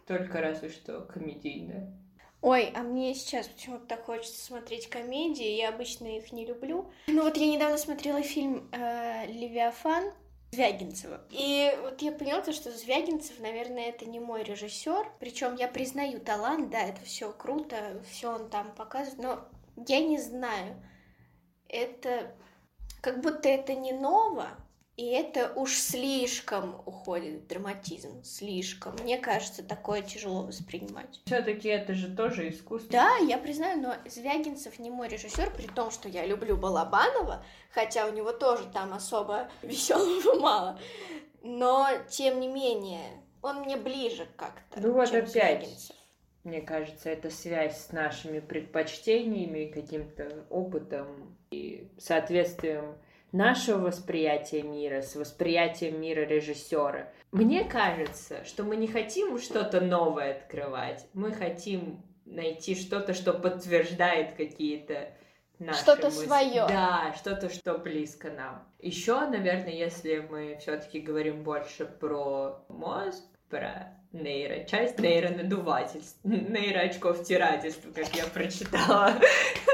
[0.08, 1.94] Только разве что комедийное.
[2.42, 6.90] Ой, а мне сейчас почему-то так хочется смотреть комедии, я обычно их не люблю.
[7.08, 10.14] Ну вот я недавно смотрела фильм э, «Левиафан»
[10.52, 11.22] Звягинцева.
[11.30, 15.12] И вот я поняла, то, что Звягинцев, наверное, это не мой режиссер.
[15.20, 19.40] Причем я признаю талант, да, это все круто, все он там показывает, но
[19.88, 20.82] я не знаю.
[21.68, 22.36] Это
[23.02, 24.48] как будто это не ново,
[25.00, 28.96] и это уж слишком уходит в драматизм, слишком.
[29.02, 31.22] Мне кажется, такое тяжело воспринимать.
[31.26, 32.92] Все-таки это же тоже искусство.
[32.92, 38.08] Да, я признаю, но Звягинцев не мой режиссер, при том, что я люблю Балабанова, хотя
[38.08, 40.80] у него тоже там особо веселого мало.
[41.44, 45.30] Но, тем не менее, он мне ближе как-то, Ну вот опять.
[45.30, 45.96] Звягинцев.
[46.44, 52.98] Мне кажется, это связь с нашими предпочтениями, каким-то опытом и соответствием
[53.32, 57.12] нашего восприятия мира с восприятием мира режиссера.
[57.32, 64.34] Мне кажется, что мы не хотим что-то новое открывать, мы хотим найти что-то, что подтверждает
[64.34, 65.10] какие-то
[65.60, 66.26] наши Что-то мысли.
[66.26, 66.68] своё.
[66.68, 68.68] Да, что-то, что близко нам.
[68.80, 78.26] Еще, наверное, если мы все-таки говорим больше про мозг, про нейрочасть, нейронадувательство, нейроочковтирательство, как я
[78.26, 79.14] прочитала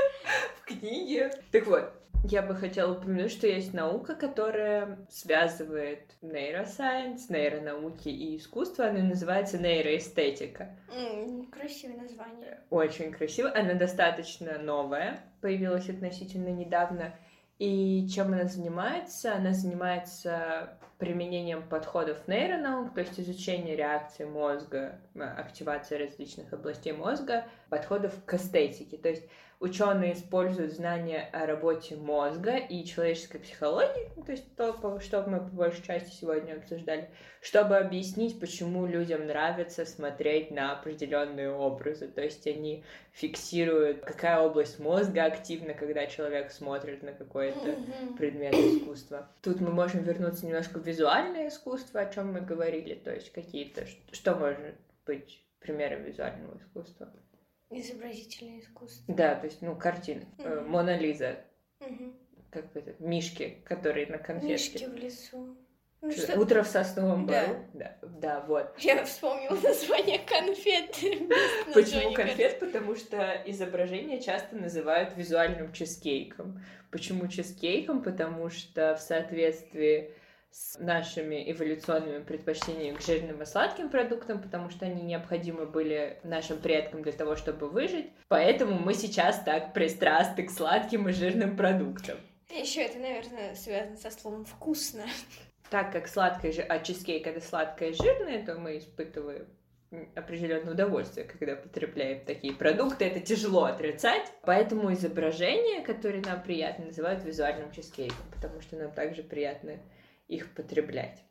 [0.62, 1.32] в книге.
[1.52, 1.92] Так вот,
[2.32, 8.88] я бы хотела упомянуть, что есть наука, которая связывает нейросайенс, нейронауки и искусство.
[8.88, 10.76] Она называется нейроэстетика.
[10.94, 12.62] М, красивое название.
[12.70, 13.52] Очень красиво.
[13.54, 17.14] Она достаточно новая, появилась относительно недавно.
[17.58, 19.34] И чем она занимается?
[19.34, 27.46] Она занимается применением подходов нейронаук, то есть изучение реакции мозга, э, активации различных областей мозга,
[27.70, 28.98] подходов к эстетике.
[28.98, 29.24] То есть
[29.60, 35.40] ученые используют знания о работе мозга и человеческой психологии, ну, то есть то, что мы
[35.40, 37.10] по большей части сегодня обсуждали,
[37.42, 42.08] чтобы объяснить, почему людям нравится смотреть на определенные образы.
[42.08, 47.76] То есть они фиксируют, какая область мозга активна, когда человек смотрит на какой-то
[48.18, 49.30] предмет искусства.
[49.42, 53.86] Тут мы можем вернуться немножко в визуальное искусство, о чем мы говорили, то есть какие-то,
[54.12, 57.12] что может быть примером визуального искусства.
[57.72, 59.04] Изобразительное искусство.
[59.14, 60.26] Да, то есть, ну, картины.
[60.38, 60.70] Э, Мгм.
[60.70, 61.38] Мона Лиза,
[61.80, 62.16] Мгм.
[62.52, 64.54] как бы это, мишки, которые на конфетке.
[64.54, 65.58] Мишки в лесу.
[66.02, 66.40] Ну, Что- что...
[66.40, 67.42] Утро в сосновом Да.
[67.48, 67.60] бору.
[67.74, 67.98] Да.
[68.04, 68.76] да, вот.
[68.80, 70.96] Я вспомнила название конфет.
[71.02, 71.34] вместо
[71.74, 72.60] Почему конфет?
[72.60, 76.62] Потому что изображение часто называют визуальным чизкейком.
[76.92, 78.04] Почему чизкейком?
[78.04, 80.12] Потому что в соответствии
[80.56, 86.60] с нашими эволюционными предпочтениями к жирным и сладким продуктам, потому что они необходимы были нашим
[86.60, 88.08] предкам для того, чтобы выжить.
[88.30, 92.18] Поэтому мы сейчас так пристрастны к сладким и жирным продуктам.
[92.50, 95.04] Еще это, наверное, связано со словом вкусно.
[95.70, 99.48] Так как сладкое, жи- а чизкейк это сладкое и жирное, то мы испытываем
[100.16, 103.04] определенное удовольствие, когда потребляем такие продукты.
[103.04, 104.32] Это тяжело отрицать.
[104.44, 109.80] Поэтому изображения, которые нам приятны, называют визуальным чизкейком, потому что нам также приятно
[110.28, 111.24] их потреблять.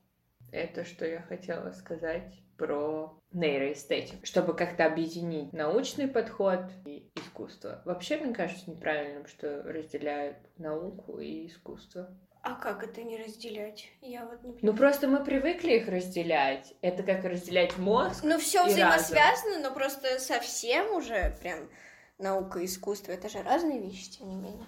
[0.53, 7.83] Это что я хотела сказать про нейроэстетику, чтобы как-то объединить научный подход и искусство.
[7.85, 12.17] Вообще, мне кажется неправильным, что разделяют науку и искусство.
[12.43, 13.89] А как это не разделять?
[14.03, 14.77] Я вот не Ну понимаю.
[14.79, 16.75] просто мы привыкли их разделять.
[16.83, 18.23] Это как разделять мозг.
[18.23, 21.71] Ну, все взаимосвязано, но просто совсем уже прям
[22.19, 23.13] наука и искусство.
[23.13, 24.67] Это же разные вещи, тем не менее.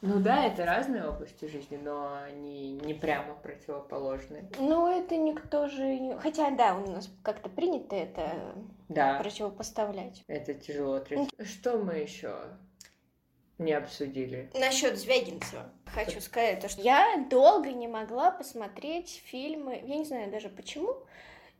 [0.00, 4.48] Ну да, это разные области жизни, но они не прямо противоположные.
[4.58, 5.98] Ну, это никто же...
[5.98, 8.54] не- Хотя, да, у нас как-то принято это
[8.90, 10.22] Да, противопоставлять.
[10.26, 11.30] это тяжело отрицать.
[11.48, 12.36] Что мы еще
[13.58, 14.50] не обсудили?
[14.54, 20.30] Насчет Звягинцева хочу сказать, то, что я долго не могла посмотреть фильмы, я не знаю
[20.30, 20.96] даже почему,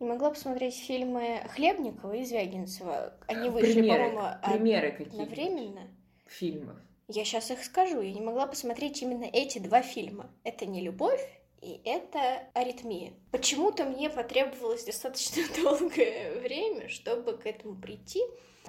[0.01, 3.15] не могла посмотреть фильмы Хлебникова и Звягинцева.
[3.29, 5.89] Они вышли, примеры, по-моему, примеры одновременно.
[6.27, 6.77] фильмов.
[7.09, 8.01] Я сейчас их скажу.
[8.01, 10.31] Я не могла посмотреть именно эти два фильма.
[10.43, 11.21] Это не любовь
[11.61, 13.15] и это аритмия.
[13.31, 18.23] Почему-то мне потребовалось достаточно долгое время, чтобы к этому прийти.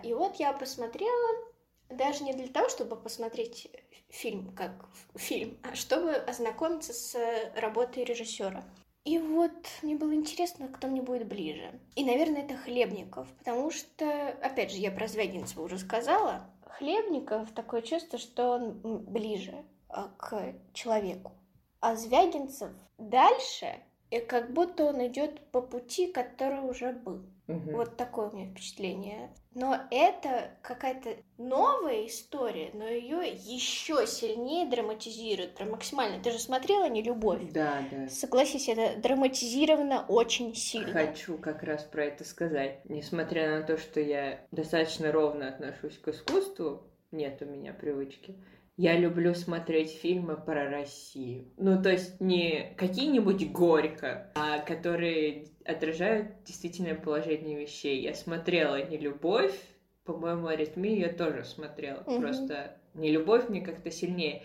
[0.04, 1.46] И вот я посмотрела
[1.90, 3.70] даже не для того, чтобы посмотреть
[4.10, 7.18] фильм как фильм, а чтобы ознакомиться с
[7.56, 8.64] работой режиссера.
[9.04, 9.52] И вот
[9.84, 11.80] мне было интересно, кто мне будет ближе.
[11.96, 16.50] И, наверное, это Хлебников, потому что, опять же, я про Звягинцева уже сказала.
[16.66, 21.32] Хлебников такое чувство, что он ближе а, к человеку.
[21.80, 27.26] А Звягинцев дальше, и как будто он идет по пути, который уже был.
[27.48, 27.74] Мгм.
[27.74, 29.30] Вот такое у меня впечатление.
[29.54, 36.22] Но это какая-то новая история, но ее еще сильнее драматизируют, прям максимально.
[36.22, 37.42] Ты же смотрела «Не любовь»?
[37.52, 38.08] Да, да.
[38.10, 40.92] Согласись, это драматизировано очень сильно.
[40.92, 42.80] Хочу как раз про это сказать.
[42.86, 48.36] Несмотря на то, что я достаточно ровно отношусь к искусству, нет у меня привычки.
[48.78, 51.46] Я люблю смотреть фильмы про Россию.
[51.58, 58.02] Ну, то есть не какие-нибудь горько, а которые отражают действительное положение вещей.
[58.02, 59.56] Я смотрела не любовь,
[60.06, 62.04] по-моему, аритмию я тоже смотрела.
[62.06, 62.22] Мгм.
[62.22, 64.44] Просто не любовь мне как-то сильнее.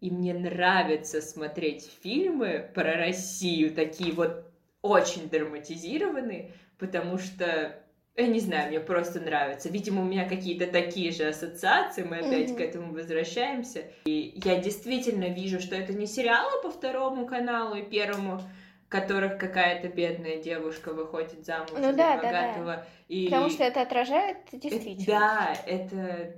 [0.00, 4.44] И мне нравится смотреть фильмы про Россию, такие вот
[4.80, 7.76] очень драматизированные, потому что,
[8.16, 9.68] я не знаю, мне просто нравится.
[9.70, 12.56] Видимо, у меня какие-то такие же ассоциации, мы опять Мгм.
[12.56, 13.84] к этому возвращаемся.
[14.04, 18.38] И я действительно вижу, что это не сериалы по второму каналу и первому,
[18.86, 22.22] в которых какая-то бедная девушка выходит замуж Ну за да, да, да.
[22.22, 22.86] богатого.
[23.08, 23.24] И...
[23.26, 25.06] Потому что это отражает действительно.
[25.06, 26.36] Да, это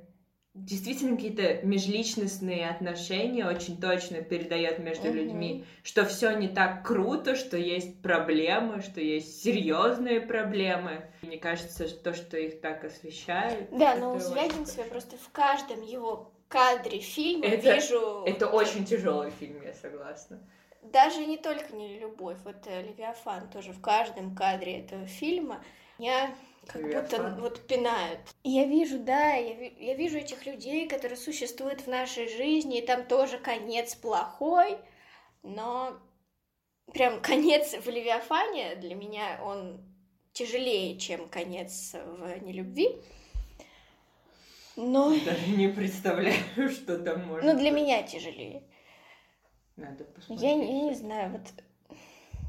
[0.54, 5.16] действительно какие-то межличностные отношения очень точно передает между Мгм.
[5.16, 11.10] людьми, что все не так круто, что есть проблемы, что есть серьезные проблемы.
[11.22, 13.68] Мне кажется, что то, что их так освещает.
[13.76, 18.22] Да, но у Звягинцева просто в каждом его кадре фильма Это- вижу...
[18.24, 20.38] Это очень тяжелый фильм, я согласна.
[20.82, 25.64] Даже не только не любовь, вот э, Левиафан тоже в каждом кадре этого фильма
[25.98, 26.34] меня
[26.66, 28.20] как будто вот пинают.
[28.42, 32.86] И я вижу, да, я, я вижу этих людей, которые существуют в нашей жизни, и
[32.86, 34.78] там тоже конец плохой,
[35.42, 35.98] но
[36.92, 39.80] прям конец в Левиафане для меня он
[40.32, 43.00] тяжелее, чем конец в нелюбви.
[44.76, 46.34] Но, Даже не представляю,
[46.70, 47.82] что там может но для быть.
[47.82, 48.64] меня тяжелее.
[49.76, 50.40] Надо посмотреть.
[50.42, 51.64] Я, я не знаю, вот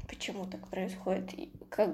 [0.08, 1.32] почему так происходит.
[1.34, 1.90] И Как,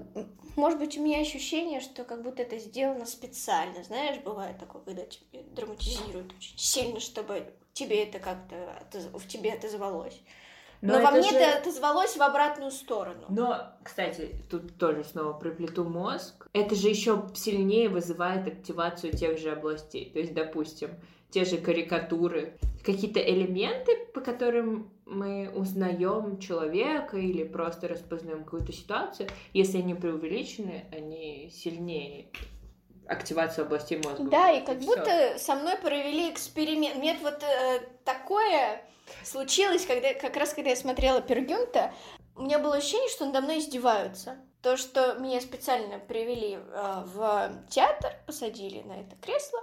[0.57, 3.83] может быть, у меня ощущение, что как будто это сделано специально.
[3.85, 8.55] Знаешь, бывает такое, когда тебе драматизируют очень сильно, чтобы тебе это как-то
[8.91, 10.21] отоз- в тебе отозвалось.
[10.83, 13.25] Но, во это мне же- это отозвалось в обратную сторону.
[13.29, 16.49] Но, кстати, тут тоже снова приплету мозг.
[16.53, 20.11] Это же еще сильнее вызывает активацию тех же областей.
[20.11, 20.91] То есть, допустим,
[21.31, 29.29] те же карикатуры, какие-то элементы, по которым мы узнаем человека или просто распознаем какую-то ситуацию,
[29.53, 32.29] если они преувеличены, они сильнее
[33.07, 34.25] активацию областей мозга.
[34.25, 34.87] Да, и как всё.
[34.87, 36.97] будто со мной провели эксперимент.
[36.97, 38.83] Нет, вот э, такое
[39.25, 41.93] случилось, когда как раз когда я смотрела Пергюнта,
[42.37, 44.37] у меня было ощущение, что надо мной издеваются.
[44.63, 49.61] То, что меня специально привели э, в театр, посадили на это кресло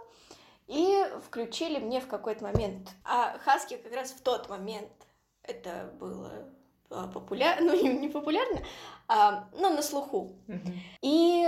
[0.69, 2.89] и включили мне в какой-то момент.
[3.03, 4.91] А Хаски как раз в тот момент
[5.41, 6.47] это было
[6.89, 8.61] популярно, ну не, популярно,
[9.07, 10.37] а, ну на слуху.
[11.01, 11.43] И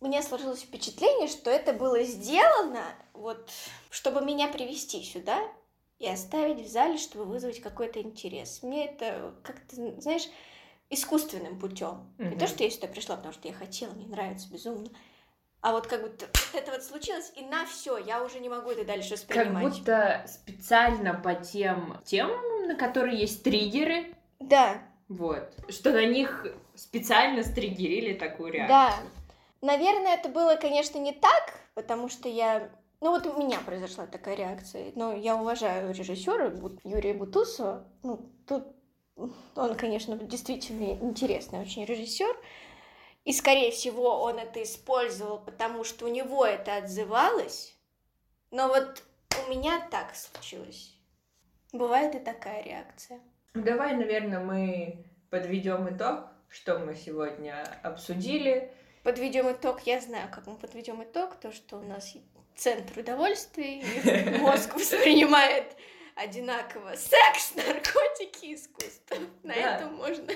[0.00, 3.50] меня сложилось впечатление, что это было сделано, вот,
[3.90, 5.42] чтобы меня привести сюда
[5.98, 8.62] и оставить в зале, чтобы вызвать какой-то интерес.
[8.62, 10.28] Мне это как-то, знаешь,
[10.90, 12.08] искусственным путем.
[12.18, 14.90] Не то, что я сюда пришла, потому что я хотела, мне нравится безумно.
[15.62, 18.70] А вот как будто вот это вот случилось, и на все, я уже не могу
[18.70, 19.64] это дальше Как воспринимать.
[19.78, 27.42] будто специально по тем темам, на которые есть триггеры, Да, вот, что на них специально
[27.42, 28.78] стригерили такую реакцию.
[28.78, 29.66] Да.
[29.66, 32.70] Наверное, это было, конечно, не так, потому что я...
[33.02, 34.92] Ну вот у меня произошла такая реакция.
[34.94, 36.52] Но я уважаю режиссера
[36.84, 37.84] Юрия Бутусова.
[38.02, 38.64] Ну, тут
[39.56, 42.34] он, конечно, действительно интересный очень режиссер.
[43.24, 47.76] И, скорее всего, он это использовал, потому что у него это отзывалось.
[48.50, 49.02] Но вот
[49.46, 50.94] у меня так случилось.
[51.72, 53.20] Бывает и такая реакция.
[53.54, 58.72] Давай, наверное, мы подведем итог, что мы сегодня обсудили.
[59.04, 59.80] Подведем итог.
[59.86, 61.36] Я знаю, как мы подведем итог.
[61.36, 62.14] То, что у нас
[62.56, 63.84] центр удовольствий,
[64.40, 65.76] мозг воспринимает
[66.16, 69.16] одинаково секс, наркотики, искусство.
[69.42, 69.76] На Да.
[69.76, 70.32] этом можно.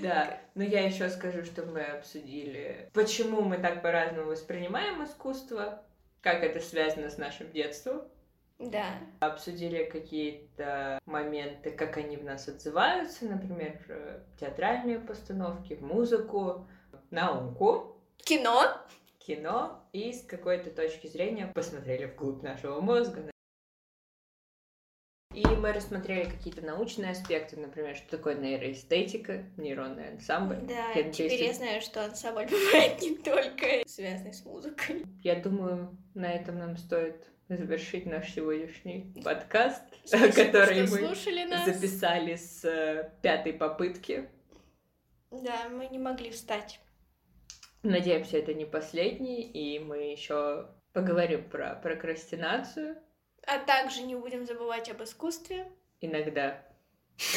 [0.00, 5.82] Да, но я еще скажу, что мы обсудили, почему мы так по-разному воспринимаем искусство,
[6.22, 8.02] как это связано с нашим детством.
[8.58, 8.84] Да.
[9.20, 13.80] Обсудили какие-то моменты, как они в нас отзываются, например,
[14.38, 16.66] театральные постановки, музыку,
[17.10, 18.76] науку, Кино.
[19.18, 23.30] кино и с какой-то точки зрения посмотрели вглубь нашего мозга.
[25.32, 30.56] И мы рассмотрели какие-то научные аспекты, например, что такое нейроэстетика, нейронный ансамбль.
[30.62, 31.12] Да, Хендерсон.
[31.12, 35.04] теперь я знаю, что ансамбль бывает не только связанный с музыкой.
[35.22, 41.64] Я думаю, на этом нам стоит завершить наш сегодняшний подкаст, Спасибо, который мы слушали нас.
[41.64, 44.28] записали с э, пятой попытки.
[45.30, 46.80] Да, мы не могли встать.
[47.84, 52.96] Надеемся, это не последний, и мы еще поговорим про прокрастинацию
[53.46, 55.66] А также не будем забывать об искусстве.
[56.00, 56.62] иногда.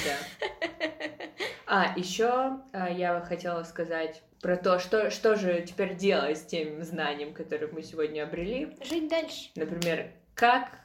[0.04, 0.48] Да.
[1.66, 6.84] А, еще я бы хотела сказать про то, что, что же теперь делать с тем
[6.84, 8.76] знанием, которое мы сегодня обрели.
[8.84, 9.50] Жить дальше.
[9.56, 10.78] Например, как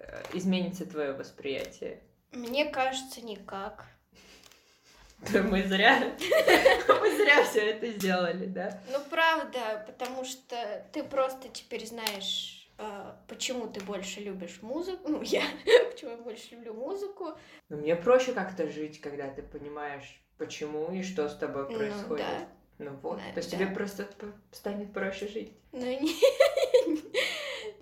[0.00, 2.00] э, изменится твое восприятие?
[2.32, 3.86] Мне кажется, никак.
[5.32, 5.98] Мы зря,
[7.00, 8.78] мы зря все это сделали, да?
[8.90, 12.53] Ну, правда, потому что ты просто теперь знаешь, а,
[13.28, 15.08] почему ты больше любишь музыку.
[15.08, 15.42] Ну, я
[15.90, 17.32] почему я больше люблю музыку.
[17.68, 22.26] Но мне проще как-то жить, когда ты понимаешь, почему и что с тобой Ну, происходит.
[22.26, 22.48] да.
[22.78, 23.56] Ну вот, Да, то есть да.
[23.56, 24.08] тебе просто
[24.50, 25.52] станет проще жить.
[25.72, 26.10] Но не...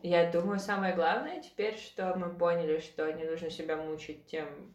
[0.02, 4.74] Я думаю, самое главное теперь, что мы поняли, что не нужно себя мучить тем,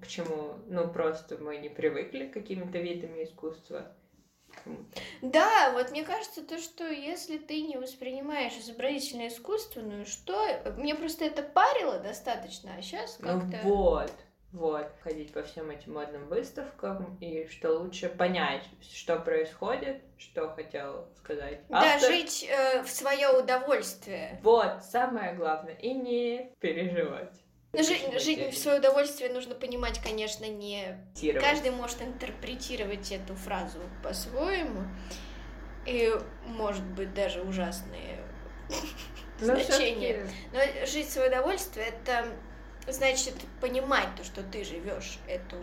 [0.00, 3.96] к чему, ну, просто мы не привыкли к какими-то видами искусства.
[5.22, 10.36] Да, вот мне кажется, то, что если ты не воспринимаешь изобразительное искусство, ну и что?
[10.76, 13.58] Мне просто это парило достаточно, а сейчас Ну как-то...
[13.64, 14.12] вот,
[14.52, 21.06] вот, ходить по всем этим модным выставкам, и что лучше понять, что происходит, что хотел
[21.18, 22.10] сказать Да, автор.
[22.10, 24.40] жить э, в свое удовольствие.
[24.42, 27.32] Вот, самое главное, и не переживать.
[27.72, 30.98] Ну, жи- жить в свое удовольствие нужно понимать, конечно, не...
[31.40, 34.82] Каждый может интерпретировать эту фразу по-своему.
[35.86, 36.12] И,
[36.46, 38.18] может быть, даже ужасные
[39.38, 40.28] значения.
[40.52, 42.26] Но жить в свое удовольствие это
[42.88, 45.56] значит понимать то, что ты живешь эту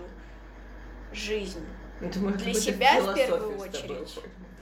[1.11, 1.65] жизнь.
[1.99, 4.19] мы для себя в первую очередь.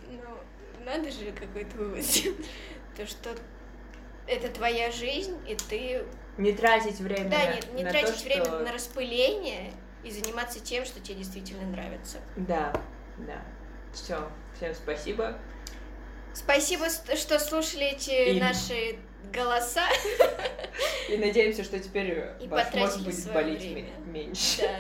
[0.10, 2.06] Ну, надо же какой-то вывод.
[2.96, 3.36] То, что
[4.28, 6.04] это твоя жизнь, и ты...
[6.38, 8.60] Не тратить время Да, не, не на тратить то, время что...
[8.60, 9.72] на распыление
[10.04, 12.18] и заниматься тем, что тебе действительно нравится.
[12.36, 12.74] Да,
[13.18, 13.42] да.
[13.94, 15.38] Все, всем спасибо.
[16.34, 18.98] Спасибо, что слушали эти И- наши
[19.34, 19.86] голоса.
[21.10, 23.90] И надеемся, что теперь И ваш мозг будет болеть время.
[24.06, 24.62] ме- меньше.
[24.62, 24.80] Да.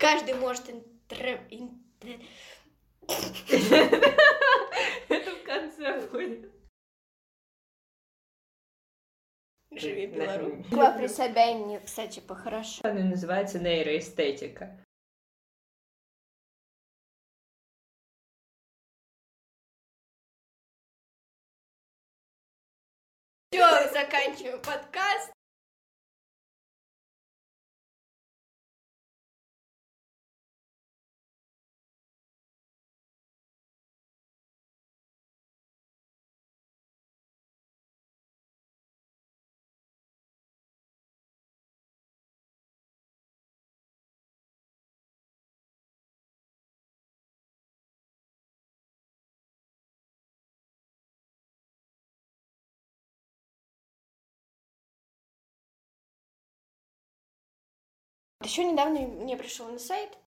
[0.00, 1.84] Каждый может интер- ин-
[5.08, 6.50] Это в конце будет.
[9.72, 10.66] Живи, Беларусь.
[10.68, 12.80] Буква при Собянине, кстати, похорошо.
[12.82, 14.82] Она называется нейроэстетика.
[58.42, 60.16] Еще недавно мне пришел сайт